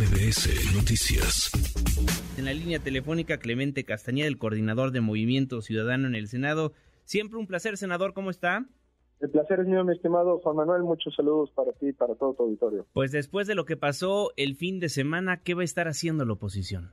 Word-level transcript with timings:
MBS 0.00 0.74
Noticias. 0.74 1.50
En 2.38 2.46
la 2.46 2.54
línea 2.54 2.78
telefónica, 2.78 3.36
Clemente 3.36 3.84
Castañeda, 3.84 4.28
el 4.28 4.38
coordinador 4.38 4.92
de 4.92 5.02
Movimiento 5.02 5.60
Ciudadano 5.60 6.06
en 6.06 6.14
el 6.14 6.26
Senado. 6.26 6.72
Siempre 7.04 7.38
un 7.38 7.46
placer, 7.46 7.76
senador, 7.76 8.14
¿cómo 8.14 8.30
está? 8.30 8.64
El 9.20 9.28
placer 9.28 9.60
es 9.60 9.66
mío, 9.66 9.84
mi 9.84 9.92
estimado 9.92 10.38
Juan 10.38 10.56
Manuel. 10.56 10.84
Muchos 10.84 11.14
saludos 11.14 11.50
para 11.50 11.72
ti 11.72 11.88
y 11.88 11.92
para 11.92 12.14
todo 12.14 12.32
tu 12.32 12.44
auditorio. 12.44 12.86
Pues 12.94 13.12
después 13.12 13.46
de 13.46 13.54
lo 13.54 13.66
que 13.66 13.76
pasó 13.76 14.30
el 14.36 14.56
fin 14.56 14.80
de 14.80 14.88
semana, 14.88 15.42
¿qué 15.42 15.52
va 15.52 15.60
a 15.60 15.64
estar 15.64 15.86
haciendo 15.86 16.24
la 16.24 16.32
oposición? 16.32 16.92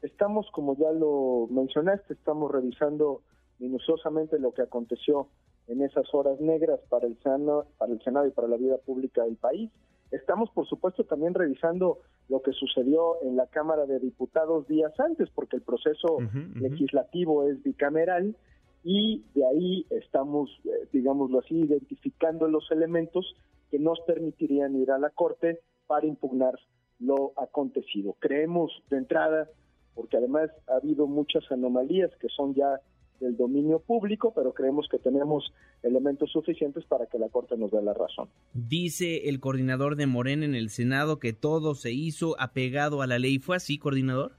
Estamos, 0.00 0.46
como 0.52 0.78
ya 0.78 0.90
lo 0.92 1.46
mencionaste, 1.50 2.14
estamos 2.14 2.50
revisando 2.50 3.20
minuciosamente 3.58 4.38
lo 4.38 4.54
que 4.54 4.62
aconteció 4.62 5.28
en 5.66 5.82
esas 5.82 6.06
horas 6.14 6.40
negras 6.40 6.80
para 6.88 7.06
el 7.06 7.18
Senado, 7.22 7.66
para 7.76 7.92
el 7.92 8.00
Senado 8.02 8.26
y 8.26 8.30
para 8.30 8.48
la 8.48 8.56
vida 8.56 8.78
pública 8.78 9.24
del 9.24 9.36
país. 9.36 9.70
Estamos, 10.10 10.50
por 10.50 10.66
supuesto, 10.66 11.04
también 11.04 11.34
revisando 11.34 11.98
lo 12.28 12.42
que 12.42 12.52
sucedió 12.52 13.22
en 13.22 13.36
la 13.36 13.46
Cámara 13.46 13.86
de 13.86 14.00
Diputados 14.00 14.66
días 14.66 14.92
antes, 14.98 15.28
porque 15.34 15.56
el 15.56 15.62
proceso 15.62 16.18
legislativo 16.54 17.48
es 17.48 17.62
bicameral 17.62 18.36
y 18.82 19.24
de 19.34 19.46
ahí 19.46 19.86
estamos, 19.90 20.50
eh, 20.64 20.88
digámoslo 20.92 21.40
así, 21.40 21.54
identificando 21.54 22.48
los 22.48 22.70
elementos 22.70 23.36
que 23.70 23.78
nos 23.78 24.00
permitirían 24.00 24.74
ir 24.76 24.90
a 24.90 24.98
la 24.98 25.10
Corte 25.10 25.60
para 25.86 26.06
impugnar 26.06 26.54
lo 26.98 27.32
acontecido. 27.36 28.16
Creemos 28.18 28.72
de 28.90 28.98
entrada, 28.98 29.48
porque 29.94 30.16
además 30.16 30.50
ha 30.68 30.76
habido 30.76 31.06
muchas 31.06 31.44
anomalías 31.50 32.10
que 32.16 32.28
son 32.28 32.54
ya 32.54 32.80
del 33.20 33.36
dominio 33.36 33.78
público, 33.78 34.32
pero 34.34 34.52
creemos 34.52 34.88
que 34.90 34.98
tenemos 34.98 35.52
elementos 35.82 36.30
suficientes 36.32 36.84
para 36.86 37.06
que 37.06 37.18
la 37.18 37.28
Corte 37.28 37.56
nos 37.56 37.70
dé 37.70 37.82
la 37.82 37.94
razón. 37.94 38.28
Dice 38.54 39.28
el 39.28 39.40
coordinador 39.40 39.96
de 39.96 40.06
Morena 40.06 40.44
en 40.44 40.54
el 40.54 40.70
Senado 40.70 41.18
que 41.18 41.32
todo 41.32 41.74
se 41.74 41.92
hizo 41.92 42.34
apegado 42.40 43.02
a 43.02 43.06
la 43.06 43.18
ley. 43.18 43.38
¿Fue 43.38 43.56
así, 43.56 43.78
coordinador? 43.78 44.32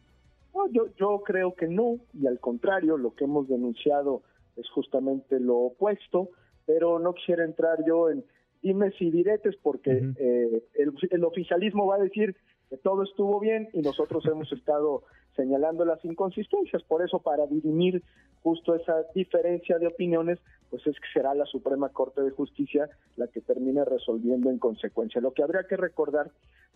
No, 0.54 0.70
yo, 0.72 0.88
yo 1.00 1.22
creo 1.26 1.54
que 1.54 1.68
no, 1.68 1.98
y 2.14 2.28
al 2.28 2.40
contrario, 2.40 2.98
lo 2.98 3.14
que 3.16 3.24
hemos 3.24 3.48
denunciado 3.48 4.24
es 4.58 4.70
justamente 4.70 5.40
lo 5.40 5.58
opuesto, 5.58 6.30
pero 6.66 7.00
no 7.00 7.14
quisiera 7.14 7.46
entrar 7.46 7.78
yo 7.88 8.10
en 8.10 8.26
dimes 8.62 8.94
y 9.00 9.10
diretes 9.10 9.56
porque 9.62 9.92
eh, 10.18 10.64
el, 10.76 10.94
el 11.10 11.24
oficialismo 11.24 11.88
va 11.88 11.96
a 11.96 12.00
decir 12.00 12.36
que 12.70 12.78
todo 12.78 13.04
estuvo 13.04 13.40
bien 13.40 13.70
y 13.74 13.82
nosotros 13.82 14.26
hemos 14.26 14.52
estado 14.52 15.04
señalando 15.36 15.86
las 15.86 16.04
inconsistencias. 16.06 16.84
Por 16.84 17.04
eso, 17.04 17.20
para 17.20 17.48
dirimir 17.48 18.04
justo 18.44 18.76
esa 18.76 19.04
diferencia 19.14 19.78
de 19.78 19.88
opiniones, 19.88 20.40
pues 20.70 20.86
es 20.88 20.96
que 20.96 21.08
será 21.14 21.34
la 21.34 21.46
Suprema 21.46 21.90
Corte 21.90 22.22
de 22.22 22.32
Justicia 22.32 22.90
la 23.18 23.28
que 23.28 23.42
termine 23.42 23.84
resolviendo 23.86 24.50
en 24.50 24.58
consecuencia. 24.58 25.22
Lo 25.22 25.34
que 25.34 25.44
habría 25.44 25.64
que 25.68 25.78
recordar, 25.78 26.32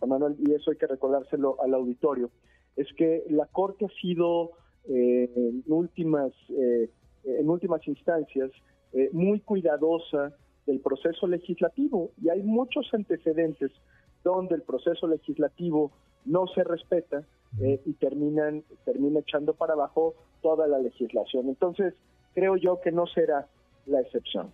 Manuel, 0.06 0.36
y 0.38 0.52
eso 0.52 0.70
hay 0.70 0.76
que 0.76 0.86
recordárselo 0.86 1.60
al 1.62 1.74
auditorio, 1.74 2.30
es 2.76 2.92
que 2.94 3.24
la 3.30 3.46
Corte 3.46 3.86
ha 3.86 4.00
sido 4.00 4.52
eh, 4.88 5.30
en 5.34 5.62
últimas 5.66 6.32
eh, 6.50 6.90
en 7.24 7.50
últimas 7.50 7.86
instancias 7.88 8.50
eh, 8.92 9.10
muy 9.12 9.40
cuidadosa 9.40 10.32
del 10.64 10.80
proceso 10.80 11.26
legislativo 11.26 12.12
y 12.22 12.28
hay 12.28 12.42
muchos 12.42 12.88
antecedentes 12.92 13.72
donde 14.22 14.54
el 14.54 14.62
proceso 14.62 15.06
legislativo 15.06 15.92
no 16.24 16.46
se 16.48 16.64
respeta 16.64 17.24
eh, 17.60 17.80
y 17.84 17.92
terminan 17.94 18.62
termina 18.84 19.20
echando 19.20 19.54
para 19.54 19.74
abajo 19.74 20.14
toda 20.42 20.66
la 20.66 20.78
legislación. 20.78 21.48
Entonces, 21.48 21.94
creo 22.34 22.56
yo 22.56 22.80
que 22.80 22.92
no 22.92 23.06
será 23.06 23.46
la 23.86 24.00
excepción. 24.00 24.50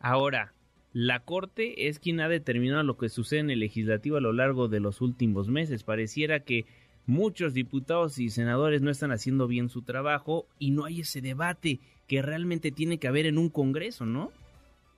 Ahora, 0.00 0.52
la 0.92 1.20
Corte 1.20 1.88
es 1.88 1.98
quien 1.98 2.20
ha 2.20 2.28
determinado 2.28 2.82
lo 2.82 2.96
que 2.96 3.08
sucede 3.08 3.40
en 3.40 3.50
el 3.50 3.60
legislativo 3.60 4.16
a 4.16 4.20
lo 4.20 4.32
largo 4.32 4.68
de 4.68 4.80
los 4.80 5.00
últimos 5.00 5.48
meses. 5.48 5.84
Pareciera 5.84 6.40
que 6.40 6.66
muchos 7.06 7.54
diputados 7.54 8.18
y 8.18 8.30
senadores 8.30 8.82
no 8.82 8.90
están 8.90 9.12
haciendo 9.12 9.46
bien 9.46 9.68
su 9.68 9.82
trabajo 9.82 10.46
y 10.58 10.70
no 10.70 10.84
hay 10.84 11.00
ese 11.00 11.20
debate 11.20 11.80
que 12.08 12.22
realmente 12.22 12.70
tiene 12.70 12.98
que 12.98 13.08
haber 13.08 13.26
en 13.26 13.38
un 13.38 13.48
Congreso, 13.48 14.04
¿no? 14.04 14.30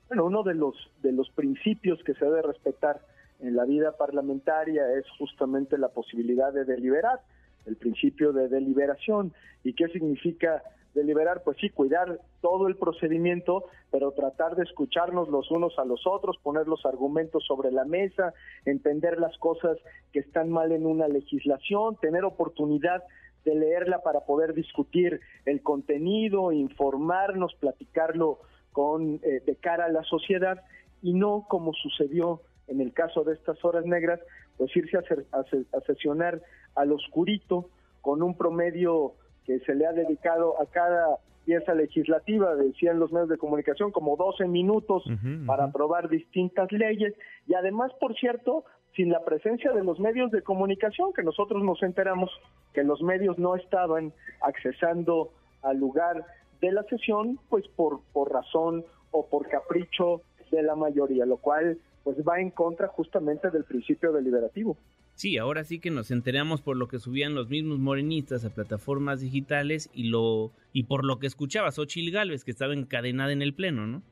Bueno, 0.08 0.26
uno 0.26 0.42
de 0.42 0.54
los 0.54 0.74
de 1.02 1.12
los 1.12 1.30
principios 1.30 2.02
que 2.04 2.14
se 2.14 2.24
debe 2.24 2.42
respetar 2.42 3.00
en 3.40 3.56
la 3.56 3.64
vida 3.64 3.96
parlamentaria 3.96 4.84
es 4.98 5.04
justamente 5.18 5.78
la 5.78 5.88
posibilidad 5.88 6.52
de 6.52 6.64
deliberar, 6.64 7.20
el 7.66 7.76
principio 7.76 8.32
de 8.32 8.48
deliberación. 8.48 9.32
¿Y 9.62 9.74
qué 9.74 9.88
significa 9.88 10.62
deliberar? 10.94 11.42
Pues 11.42 11.56
sí, 11.60 11.70
cuidar 11.70 12.20
todo 12.40 12.68
el 12.68 12.76
procedimiento, 12.76 13.64
pero 13.90 14.12
tratar 14.12 14.56
de 14.56 14.62
escucharnos 14.62 15.28
los 15.28 15.50
unos 15.50 15.78
a 15.78 15.84
los 15.84 16.06
otros, 16.06 16.38
poner 16.42 16.68
los 16.68 16.84
argumentos 16.86 17.44
sobre 17.46 17.72
la 17.72 17.84
mesa, 17.84 18.32
entender 18.64 19.18
las 19.18 19.36
cosas 19.38 19.76
que 20.12 20.20
están 20.20 20.50
mal 20.50 20.72
en 20.72 20.86
una 20.86 21.08
legislación, 21.08 21.96
tener 21.96 22.24
oportunidad 22.24 23.02
de 23.44 23.54
leerla 23.54 24.02
para 24.02 24.20
poder 24.20 24.54
discutir 24.54 25.20
el 25.44 25.62
contenido, 25.62 26.52
informarnos, 26.52 27.54
platicarlo 27.56 28.38
con 28.72 29.20
eh, 29.22 29.42
de 29.44 29.56
cara 29.56 29.86
a 29.86 29.90
la 29.90 30.02
sociedad 30.04 30.62
y 31.02 31.12
no 31.12 31.44
como 31.48 31.72
sucedió 31.74 32.40
en 32.68 32.80
el 32.80 32.92
caso 32.92 33.24
de 33.24 33.34
estas 33.34 33.62
horas 33.64 33.84
negras, 33.84 34.20
pues 34.56 34.74
irse 34.76 34.98
a, 34.98 35.80
sesionar 35.82 36.40
al 36.74 36.92
oscurito 36.92 37.68
con 38.00 38.22
un 38.22 38.36
promedio 38.36 39.14
que 39.44 39.58
se 39.60 39.74
le 39.74 39.86
ha 39.86 39.92
dedicado 39.92 40.60
a 40.60 40.66
cada 40.66 41.18
pieza 41.44 41.74
legislativa, 41.74 42.54
decían 42.54 42.98
los 42.98 43.12
medios 43.12 43.28
de 43.28 43.36
comunicación, 43.36 43.90
como 43.90 44.16
12 44.16 44.46
minutos 44.46 45.04
para 45.46 45.64
aprobar 45.64 46.08
distintas 46.08 46.72
leyes. 46.72 47.14
Y 47.46 47.54
además, 47.54 47.92
por 48.00 48.14
cierto, 48.16 48.64
sin 48.96 49.10
la 49.10 49.24
presencia 49.24 49.72
de 49.72 49.84
los 49.84 50.00
medios 50.00 50.30
de 50.30 50.42
comunicación, 50.42 51.12
que 51.12 51.22
nosotros 51.22 51.62
nos 51.62 51.82
enteramos 51.82 52.30
que 52.72 52.82
los 52.82 53.02
medios 53.02 53.38
no 53.38 53.56
estaban 53.56 54.12
accesando 54.40 55.30
al 55.62 55.78
lugar 55.78 56.24
de 56.60 56.72
la 56.72 56.82
sesión, 56.84 57.38
pues 57.50 57.66
por, 57.76 58.00
por 58.12 58.32
razón 58.32 58.84
o 59.10 59.26
por 59.26 59.48
capricho 59.48 60.22
de 60.50 60.62
la 60.62 60.76
mayoría, 60.76 61.26
lo 61.26 61.36
cual 61.36 61.78
pues 62.04 62.18
va 62.18 62.40
en 62.40 62.50
contra 62.50 62.86
justamente 62.86 63.50
del 63.50 63.64
principio 63.64 64.12
deliberativo. 64.12 64.76
Sí, 65.14 65.38
ahora 65.38 65.64
sí 65.64 65.78
que 65.80 65.90
nos 65.90 66.10
enteramos 66.10 66.60
por 66.60 66.76
lo 66.76 66.88
que 66.88 66.98
subían 66.98 67.34
los 67.34 67.48
mismos 67.48 67.78
morenistas 67.78 68.44
a 68.44 68.50
plataformas 68.50 69.20
digitales 69.20 69.88
y 69.94 70.08
lo 70.10 70.50
y 70.72 70.84
por 70.84 71.04
lo 71.04 71.18
que 71.18 71.26
escuchaba 71.26 71.70
Xochil 71.70 72.12
Gálvez 72.12 72.44
que 72.44 72.50
estaba 72.50 72.74
encadenada 72.74 73.32
en 73.32 73.40
el 73.40 73.54
pleno, 73.54 73.86
¿no? 73.86 74.02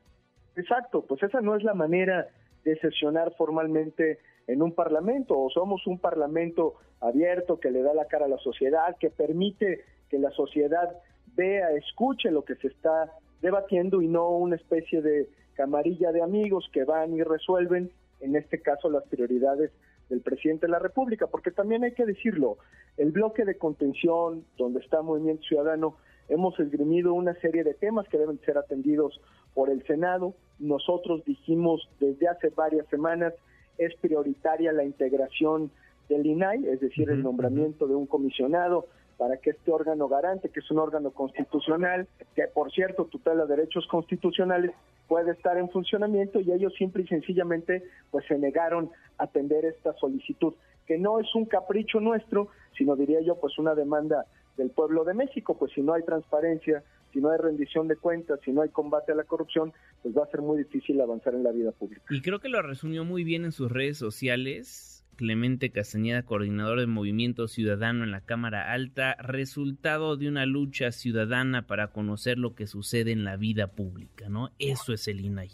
Exacto, 0.55 1.05
pues 1.07 1.21
esa 1.23 1.41
no 1.41 1.55
es 1.55 1.63
la 1.63 1.73
manera 1.73 2.27
de 2.63 2.79
sesionar 2.79 3.33
formalmente 3.37 4.19
en 4.47 4.61
un 4.61 4.73
parlamento 4.73 5.37
o 5.37 5.49
somos 5.49 5.85
un 5.87 5.99
parlamento 5.99 6.75
abierto 7.01 7.59
que 7.59 7.69
le 7.69 7.81
da 7.81 7.93
la 7.93 8.05
cara 8.05 8.25
a 8.25 8.29
la 8.29 8.37
sociedad, 8.37 8.95
que 8.97 9.09
permite 9.09 9.83
que 10.09 10.19
la 10.19 10.31
sociedad 10.31 10.89
vea, 11.35 11.71
escuche 11.71 12.31
lo 12.31 12.45
que 12.45 12.55
se 12.55 12.67
está 12.67 13.11
debatiendo 13.41 14.01
y 14.01 14.07
no 14.07 14.29
una 14.29 14.55
especie 14.55 15.01
de 15.01 15.27
camarilla 15.55 16.11
de 16.11 16.21
amigos 16.21 16.69
que 16.71 16.83
van 16.83 17.13
y 17.13 17.23
resuelven, 17.23 17.91
en 18.19 18.35
este 18.35 18.61
caso, 18.61 18.89
las 18.89 19.03
prioridades 19.03 19.71
del 20.09 20.21
presidente 20.21 20.65
de 20.65 20.71
la 20.71 20.79
República, 20.79 21.27
porque 21.27 21.51
también 21.51 21.83
hay 21.83 21.93
que 21.93 22.05
decirlo, 22.05 22.57
el 22.97 23.11
bloque 23.11 23.45
de 23.45 23.57
contención 23.57 24.45
donde 24.57 24.79
está 24.79 25.01
Movimiento 25.01 25.43
Ciudadano, 25.43 25.95
hemos 26.29 26.59
esgrimido 26.59 27.13
una 27.13 27.33
serie 27.35 27.63
de 27.63 27.73
temas 27.73 28.07
que 28.07 28.17
deben 28.17 28.39
ser 28.41 28.57
atendidos 28.57 29.19
por 29.53 29.69
el 29.69 29.85
Senado. 29.85 30.33
Nosotros 30.59 31.23
dijimos 31.25 31.89
desde 31.99 32.27
hace 32.27 32.49
varias 32.49 32.87
semanas 32.87 33.33
es 33.77 33.95
prioritaria 33.95 34.71
la 34.71 34.83
integración 34.83 35.71
del 36.09 36.25
INAI, 36.25 36.67
es 36.67 36.79
decir, 36.79 37.09
el 37.09 37.23
nombramiento 37.23 37.87
de 37.87 37.95
un 37.95 38.05
comisionado 38.05 38.87
para 39.23 39.37
que 39.37 39.51
este 39.51 39.71
órgano 39.71 40.09
garante, 40.09 40.49
que 40.49 40.59
es 40.59 40.69
un 40.69 40.79
órgano 40.79 41.11
constitucional, 41.11 42.09
que 42.35 42.43
por 42.53 42.73
cierto 42.73 43.05
tutela 43.05 43.45
derechos 43.45 43.87
constitucionales, 43.87 44.71
puede 45.07 45.31
estar 45.31 45.57
en 45.57 45.69
funcionamiento 45.69 46.41
y 46.41 46.51
ellos 46.51 46.73
simple 46.77 47.03
y 47.03 47.07
sencillamente 47.07 47.83
pues 48.11 48.25
se 48.25 48.37
negaron 48.37 48.91
a 49.17 49.23
atender 49.23 49.63
esta 49.63 49.93
solicitud, 49.93 50.55
que 50.85 50.97
no 50.97 51.21
es 51.21 51.35
un 51.35 51.45
capricho 51.45 52.01
nuestro, 52.01 52.49
sino 52.77 52.97
diría 52.97 53.21
yo 53.21 53.39
pues 53.39 53.57
una 53.57 53.73
demanda 53.75 54.25
del 54.57 54.71
pueblo 54.71 55.05
de 55.05 55.13
México, 55.13 55.55
pues 55.57 55.71
si 55.71 55.81
no 55.81 55.93
hay 55.93 56.03
transparencia, 56.03 56.83
si 57.13 57.21
no 57.21 57.31
hay 57.31 57.37
rendición 57.37 57.87
de 57.87 57.95
cuentas, 57.95 58.41
si 58.43 58.51
no 58.51 58.61
hay 58.61 58.69
combate 58.71 59.13
a 59.13 59.15
la 59.15 59.23
corrupción, 59.23 59.71
pues 60.01 60.13
va 60.13 60.25
a 60.25 60.31
ser 60.31 60.41
muy 60.41 60.57
difícil 60.57 60.99
avanzar 60.99 61.33
en 61.33 61.43
la 61.43 61.53
vida 61.53 61.71
pública. 61.71 62.03
Y 62.09 62.21
creo 62.21 62.39
que 62.39 62.49
lo 62.49 62.61
resumió 62.61 63.05
muy 63.05 63.23
bien 63.23 63.45
en 63.45 63.53
sus 63.53 63.71
redes 63.71 63.97
sociales 63.97 64.92
Clemente 65.15 65.71
Castañeda, 65.71 66.23
coordinador 66.23 66.79
de 66.79 66.87
Movimiento 66.87 67.47
Ciudadano 67.47 68.03
en 68.03 68.11
la 68.11 68.21
Cámara 68.21 68.71
Alta, 68.71 69.15
resultado 69.19 70.17
de 70.17 70.27
una 70.27 70.45
lucha 70.45 70.91
ciudadana 70.91 71.67
para 71.67 71.87
conocer 71.87 72.37
lo 72.37 72.55
que 72.55 72.67
sucede 72.67 73.11
en 73.11 73.23
la 73.23 73.37
vida 73.37 73.67
pública, 73.67 74.29
¿no? 74.29 74.49
Eso 74.59 74.93
es 74.93 75.07
el 75.07 75.21
INAI. 75.21 75.51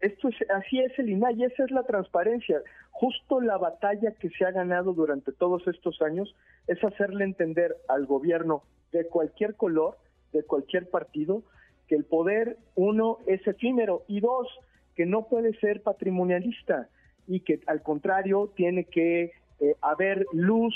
Esto 0.00 0.28
es, 0.28 0.36
así 0.50 0.80
es 0.80 0.98
el 0.98 1.10
INAI, 1.10 1.44
esa 1.44 1.64
es 1.64 1.70
la 1.70 1.84
transparencia. 1.84 2.60
Justo 2.90 3.40
la 3.40 3.56
batalla 3.56 4.12
que 4.12 4.30
se 4.30 4.44
ha 4.44 4.50
ganado 4.50 4.92
durante 4.92 5.32
todos 5.32 5.66
estos 5.66 6.00
años 6.02 6.34
es 6.66 6.82
hacerle 6.84 7.24
entender 7.24 7.76
al 7.88 8.06
gobierno 8.06 8.62
de 8.92 9.06
cualquier 9.06 9.56
color, 9.56 9.96
de 10.32 10.44
cualquier 10.44 10.88
partido, 10.90 11.42
que 11.88 11.96
el 11.96 12.04
poder, 12.04 12.56
uno, 12.74 13.18
es 13.26 13.46
efímero 13.46 14.04
y 14.08 14.20
dos, 14.20 14.48
que 14.94 15.06
no 15.06 15.26
puede 15.26 15.54
ser 15.58 15.82
patrimonialista 15.82 16.88
y 17.26 17.40
que 17.40 17.60
al 17.66 17.82
contrario 17.82 18.52
tiene 18.54 18.84
que 18.84 19.32
eh, 19.60 19.76
haber 19.80 20.26
luz 20.32 20.74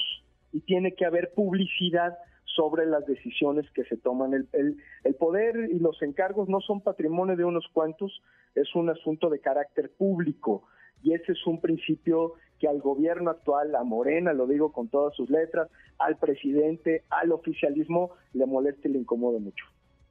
y 0.52 0.60
tiene 0.60 0.94
que 0.94 1.04
haber 1.04 1.32
publicidad 1.34 2.16
sobre 2.44 2.86
las 2.86 3.06
decisiones 3.06 3.70
que 3.72 3.84
se 3.84 3.96
toman. 3.96 4.34
El, 4.34 4.76
el, 5.04 5.14
poder 5.14 5.68
y 5.70 5.78
los 5.78 6.00
encargos 6.02 6.48
no 6.48 6.60
son 6.60 6.80
patrimonio 6.80 7.36
de 7.36 7.44
unos 7.44 7.66
cuantos, 7.72 8.22
es 8.54 8.74
un 8.74 8.90
asunto 8.90 9.30
de 9.30 9.40
carácter 9.40 9.90
público 9.96 10.64
y 11.02 11.14
ese 11.14 11.32
es 11.32 11.46
un 11.46 11.60
principio 11.60 12.34
que 12.58 12.66
al 12.66 12.80
gobierno 12.80 13.30
actual, 13.30 13.74
a 13.76 13.84
Morena, 13.84 14.32
lo 14.32 14.46
digo 14.46 14.72
con 14.72 14.88
todas 14.88 15.14
sus 15.14 15.30
letras, 15.30 15.68
al 15.98 16.16
presidente, 16.16 17.04
al 17.10 17.30
oficialismo, 17.30 18.10
le 18.32 18.46
molesta 18.46 18.88
y 18.88 18.92
le 18.92 18.98
incomoda 18.98 19.38
mucho. 19.38 19.64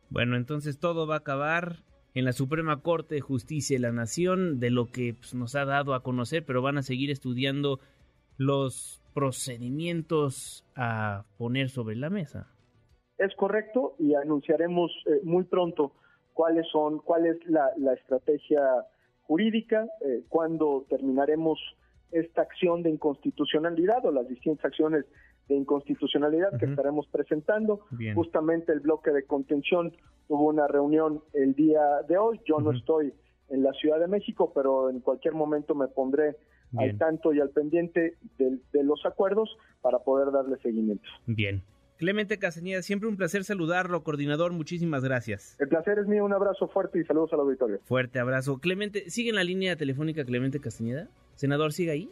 Bueno, 0.09 0.37
entonces 0.37 0.79
todo 0.79 1.05
va 1.07 1.15
a 1.15 1.19
acabar 1.19 1.77
en 2.17 2.25
la 2.25 2.31
Suprema 2.31 2.81
Corte 2.81 3.13
de 3.13 3.21
Justicia 3.21 3.77
de 3.77 3.81
la 3.81 3.91
Nación, 3.91 4.59
de 4.59 4.71
lo 4.71 4.87
que 4.87 5.13
pues, 5.13 5.35
nos 5.35 5.53
ha 5.55 5.65
dado 5.65 5.93
a 5.93 6.01
conocer, 6.01 6.43
pero 6.43 6.63
van 6.63 6.79
a 6.79 6.81
seguir 6.81 7.11
estudiando 7.11 7.79
los 8.37 9.03
procedimientos 9.13 10.65
a 10.75 11.25
poner 11.37 11.69
sobre 11.69 11.95
la 11.95 12.09
mesa. 12.09 12.47
Es 13.19 13.35
correcto 13.35 13.93
y 13.99 14.15
anunciaremos 14.15 14.91
eh, 15.05 15.21
muy 15.23 15.43
pronto 15.43 15.91
cuáles 16.33 16.65
son, 16.71 16.97
cuál 16.99 17.27
es 17.27 17.37
la, 17.45 17.69
estrategia 17.93 18.63
jurídica, 19.21 19.85
eh, 20.03 20.23
cuándo 20.27 20.87
terminaremos 20.89 21.59
esta 22.11 22.41
acción 22.41 22.83
de 22.83 22.89
inconstitucionalidad 22.89 24.05
o 24.05 24.11
las 24.11 24.27
distintas 24.27 24.65
acciones 24.65 25.05
de 25.47 25.55
inconstitucionalidad 25.55 26.57
que 26.59 26.65
estaremos 26.65 27.07
presentando. 27.07 27.81
Justamente 28.15 28.73
el 28.73 28.81
bloque 28.81 29.11
de 29.11 29.23
contención 29.23 29.93
tuvo 30.27 30.49
una 30.49 30.67
reunión 30.67 31.21
el 31.33 31.53
día 31.53 31.81
de 32.07 32.17
hoy. 32.17 32.39
Yo 32.45 32.59
no 32.59 32.71
estoy 32.71 33.13
en 33.49 33.63
la 33.63 33.71
Ciudad 33.73 33.99
de 33.99 34.07
México, 34.07 34.51
pero 34.53 34.89
en 34.89 34.99
cualquier 34.99 35.33
momento 35.33 35.73
me 35.73 35.87
pondré 35.87 36.35
al 36.77 36.97
tanto 36.97 37.33
y 37.33 37.39
al 37.39 37.49
pendiente 37.49 38.17
de, 38.37 38.83
los 38.83 39.05
acuerdos 39.05 39.57
para 39.81 39.99
poder 39.99 40.31
darle 40.31 40.57
seguimiento. 40.57 41.07
Bien. 41.25 41.63
Clemente 41.97 42.37
Castañeda, 42.37 42.83
siempre 42.83 43.09
un 43.09 43.17
placer 43.17 43.43
saludarlo, 43.43 44.03
coordinador, 44.03 44.51
muchísimas 44.51 45.03
gracias. 45.03 45.55
El 45.59 45.67
placer 45.67 45.97
es 45.97 46.05
mío, 46.05 46.25
un 46.25 46.33
abrazo 46.33 46.67
fuerte 46.67 46.99
y 46.99 47.03
saludos 47.05 47.33
al 47.33 47.39
auditorio. 47.39 47.79
Fuerte 47.85 48.19
abrazo. 48.19 48.59
Clemente, 48.59 49.09
¿sigue 49.09 49.29
en 49.29 49.35
la 49.35 49.43
línea 49.43 49.75
telefónica 49.77 50.23
Clemente 50.23 50.59
Castañeda? 50.59 51.07
Senador, 51.37 51.71
¿sigue 51.71 51.91
ahí? 51.91 52.09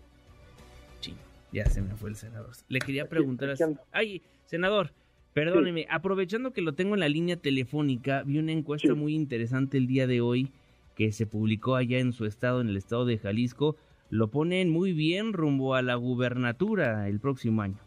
Sí, 1.02 1.16
ya 1.52 1.66
se 1.66 1.82
me 1.82 1.96
fue 1.96 2.10
el 2.10 2.16
senador. 2.16 2.52
Le 2.70 2.80
quería 2.80 3.10
preguntar... 3.10 3.56
Ay, 3.92 4.22
senador, 4.46 4.92
perdóneme, 5.34 5.88
aprovechando 5.90 6.54
que 6.54 6.62
lo 6.62 6.76
tengo 6.76 6.94
en 6.94 7.00
la 7.02 7.10
línea 7.10 7.36
telefónica, 7.36 8.22
vi 8.24 8.38
una 8.38 8.52
encuesta 8.52 8.94
muy 8.94 9.16
interesante 9.16 9.78
el 9.78 9.88
día 9.88 10.06
de 10.06 10.22
hoy 10.22 10.54
que 10.96 11.12
se 11.12 11.26
publicó 11.26 11.76
allá 11.76 11.98
en 11.98 12.14
su 12.14 12.26
estado, 12.26 12.62
en 12.62 12.70
el 12.70 12.78
estado 12.78 13.06
de 13.06 13.18
Jalisco, 13.18 13.76
lo 14.12 14.30
ponen 14.30 14.70
muy 14.70 14.94
bien 14.94 15.34
rumbo 15.34 15.74
a 15.74 15.82
la 15.82 15.96
gubernatura 15.96 17.10
el 17.10 17.20
próximo 17.20 17.64
año. 17.64 17.80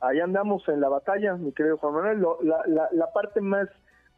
Ahí 0.00 0.20
andamos 0.20 0.68
en 0.68 0.80
la 0.80 0.88
batalla, 0.88 1.34
mi 1.34 1.50
querido 1.50 1.78
Juan 1.78 1.94
Manuel. 1.94 2.24
la, 2.92 3.12
parte 3.12 3.40
más 3.40 3.68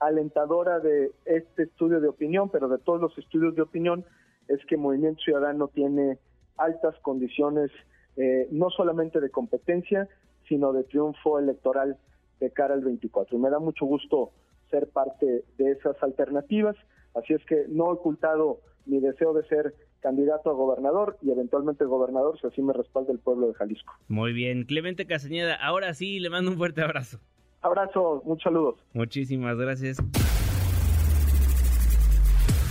alentadora 0.01 0.81
de 0.81 1.13
este 1.25 1.63
estudio 1.63 2.01
de 2.01 2.09
opinión, 2.09 2.51
pero 2.51 2.69
de 2.69 2.77
todos 2.77 3.01
los 3.01 3.17
estudios 3.17 3.57
de 3.57 3.63
opinión, 3.63 4.05
es 4.49 4.65
que 4.67 4.77
Movimiento 4.77 5.21
Ciudadano 5.23 5.69
tiene 5.69 6.19
altas 6.57 6.95
condiciones, 7.03 7.71
eh, 8.17 8.49
no 8.51 8.71
solamente 8.71 9.21
de 9.21 9.31
competencia, 9.31 10.09
sino 10.49 10.73
de 10.73 10.85
triunfo 10.85 11.39
electoral 11.39 11.97
de 12.41 12.51
cara 12.51 12.75
al 12.75 12.83
24. 12.83 13.37
Y 13.37 13.41
me 13.41 13.51
da 13.51 13.59
mucho 13.59 13.87
gusto 13.87 14.31
ser 14.71 14.89
parte 14.89 15.45
de 15.59 15.73
esas 15.73 16.01
alternativas, 16.03 16.77
así 17.15 17.35
es 17.35 17.45
que 17.47 17.67
no 17.69 17.87
he 17.87 17.93
ocultado 17.95 18.61
mi 18.85 19.01
deseo 19.01 19.33
de 19.33 19.47
ser 19.49 19.75
candidato 20.01 20.51
a 20.51 20.53
gobernador 20.53 21.19
y 21.23 21.31
eventualmente 21.31 21.85
gobernador 21.85 22.39
si 22.41 22.47
así 22.47 22.63
me 22.63 22.73
respalda 22.73 23.13
el 23.13 23.19
pueblo 23.19 23.49
de 23.49 23.55
Jalisco. 23.55 23.93
Muy 24.09 24.33
bien, 24.33 24.65
Clemente 24.65 25.07
Castañeda, 25.07 25.55
ahora 25.55 25.95
sí 25.95 26.21
le 26.21 26.31
mando 26.31 26.51
un 26.51 26.57
fuerte 26.57 26.83
abrazo. 26.83 27.19
Abrazo, 27.63 28.23
muchos 28.25 28.45
saludos. 28.45 28.77
Muchísimas 28.93 29.57
gracias. 29.57 29.99